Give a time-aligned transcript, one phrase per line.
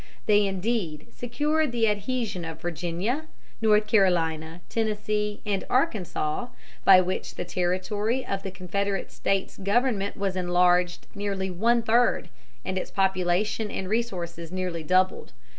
[0.25, 3.27] They indeed secured the adhesion of Virginia,
[3.61, 6.47] North Carolina, Tennessee, and Arkansas,
[6.83, 12.29] by which the territory of the Confederate States government was enlarged nearly one third
[12.65, 15.33] and its population and resources nearly doubled.